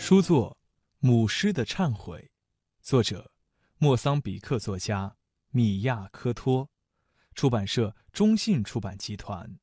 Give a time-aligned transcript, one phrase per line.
[0.00, 0.52] 书作
[1.00, 2.18] 《母狮的忏悔》，
[2.80, 3.32] 作者
[3.78, 5.16] 莫桑比克作家
[5.50, 6.70] 米亚科托，
[7.34, 9.58] 出版社中信出版集团，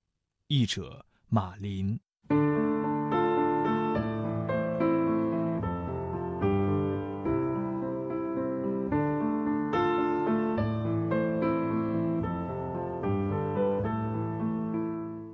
[0.48, 1.98] 译者马林。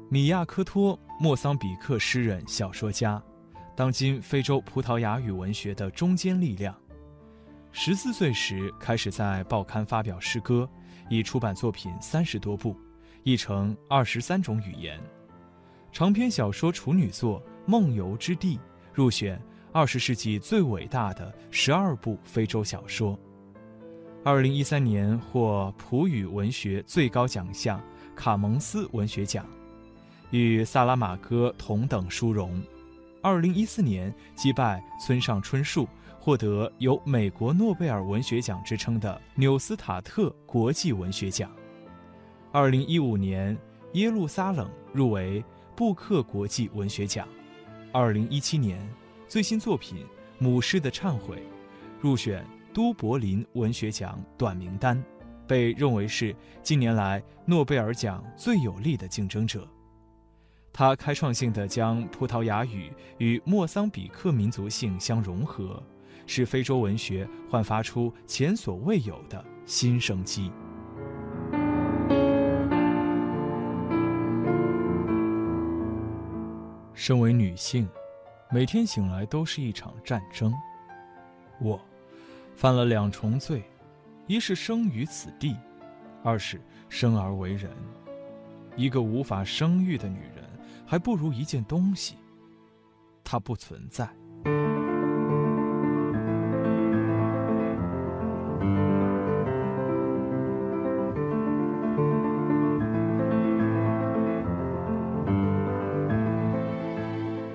[0.10, 3.22] 米亚科托，莫桑比克诗人、小说家。
[3.82, 6.72] 当今非洲葡萄牙语文学的中坚力量。
[7.72, 10.70] 十四岁时开始在报刊发表诗歌，
[11.10, 12.78] 已出版作品三十多部，
[13.24, 15.02] 译成二十三种语言。
[15.92, 18.58] 长篇小说处女作《梦游之地》
[18.94, 19.42] 入选
[19.74, 23.20] 二十世纪最伟大的十二部非洲小说。
[24.24, 27.82] 二零一三年获普语文学最高奖项
[28.16, 29.44] 卡蒙斯文学奖，
[30.30, 32.62] 与萨拉玛戈同等殊荣。
[33.24, 35.88] 二零一四年击败村上春树，
[36.20, 41.52] 获得有美国诺贝尔文学奖之称的纽斯塔特国际文学奖。
[42.52, 43.56] 二零一五年
[43.94, 45.44] 耶路撒冷入围
[45.76, 47.28] 布克国际文学奖。
[47.92, 48.82] 二零一七年
[49.28, 50.00] 最新作品
[50.40, 51.36] 《母狮的忏悔》
[52.00, 55.02] 入选都柏林文学奖短名单，
[55.46, 59.68] 被认为是近年来诺贝尔奖最有力的竞争者。
[60.74, 65.82] 他开创性地将葡萄牙语与莫桑比克民族性相融合，
[66.26, 70.52] 使非洲文学焕发出前所未有的新生机。
[76.94, 77.90] 身为女性，
[78.50, 80.54] 每天醒来都是一场战争。
[81.60, 81.80] 我
[82.56, 83.64] 犯了两重罪：
[84.26, 85.58] 一是生于此地，
[86.24, 87.70] 二是生而为人。
[88.78, 90.51] 一个无法生育的女人。
[90.92, 92.18] 还不如一件东西，
[93.24, 94.06] 它不存在。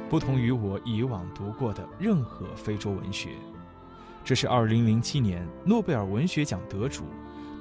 [0.09, 3.33] 不同于我以往读过的任何非洲文学，
[4.25, 7.05] 这是2007年诺贝尔文学奖得主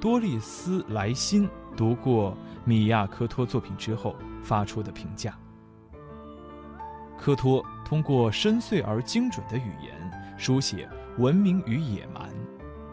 [0.00, 1.46] 多丽丝·莱辛
[1.76, 2.34] 读过
[2.64, 5.38] 米亚科托作品之后发出的评价。
[7.18, 9.94] 科托通过深邃而精准的语言
[10.36, 10.88] 书写
[11.18, 12.30] 文明与野蛮，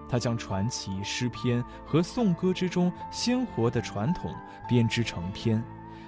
[0.07, 4.33] 他将传奇、诗篇和颂歌之中鲜活的传统
[4.67, 5.63] 编织成篇，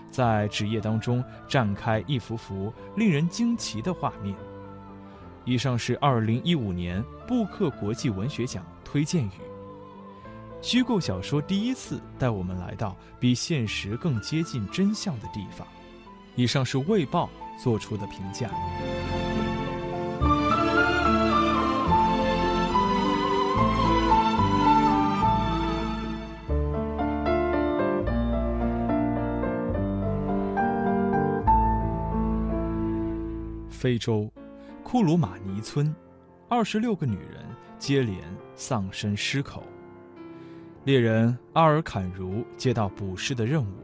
[0.09, 4.35] 在纸页当中展开一幅幅令人惊奇的画面。
[5.43, 9.31] 以上是2015年布克国际文学奖推荐语。
[10.61, 15.67] 虚构小说第一次带我们来到比现实更接近真相的地方。
[16.35, 17.25] 以上是《卫报》。
[17.57, 18.49] 做出的评价。
[33.69, 34.29] 非洲，
[34.83, 35.95] 库鲁马尼村，
[36.49, 37.45] 二十六个女人
[37.79, 38.19] 接连
[38.55, 39.63] 丧身狮口。
[40.83, 43.77] 猎人阿尔坎如接到捕狮的任务，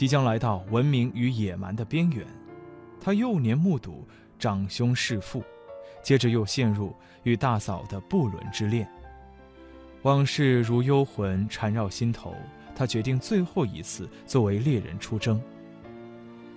[0.00, 2.26] 即将来到文明与野蛮的边缘。
[2.98, 5.44] 他幼年目睹长兄弑父，
[6.02, 8.90] 接着又陷入与大嫂的不伦之恋，
[10.00, 12.34] 往事如幽魂缠绕心头。
[12.74, 15.38] 他决定最后一次作为猎人出征。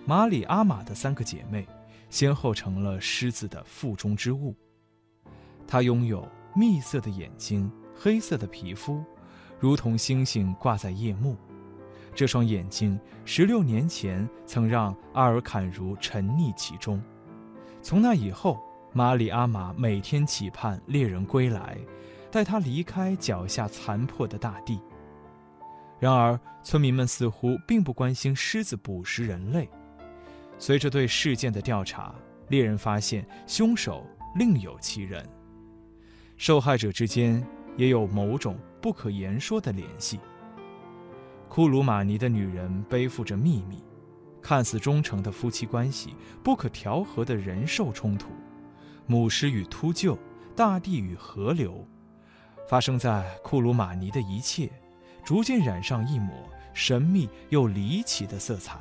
[0.05, 1.67] 马里阿玛的三个姐妹，
[2.09, 4.55] 先后成了狮子的腹中之物。
[5.67, 6.25] 她拥有
[6.55, 9.03] 蜜色的眼睛，黑色的皮肤，
[9.59, 11.35] 如同星星挂在夜幕。
[12.15, 17.01] 这双眼睛，十六年前曾让阿尔坎如沉溺其中。
[17.81, 18.59] 从那以后，
[18.93, 21.77] 马里阿玛每天期盼猎人归来，
[22.31, 24.79] 带他离开脚下残破的大地。
[25.99, 29.69] 然而，村民们似乎并不关心狮子捕食人类。
[30.57, 32.13] 随着对事件的调查，
[32.49, 35.27] 猎人发现凶手另有其人，
[36.37, 37.45] 受害者之间
[37.75, 40.19] 也有某种不可言说的联系。
[41.53, 43.83] 库鲁马尼的女人背负着秘密，
[44.41, 48.29] 看似忠诚的夫妻关系，不可调和的人兽冲突，
[49.05, 50.17] 母狮与秃鹫，
[50.55, 51.87] 大地与河流，
[52.67, 54.67] 发生在库鲁马尼的一切，
[55.23, 56.33] 逐渐染上一抹
[56.73, 58.79] 神秘又离奇的色彩。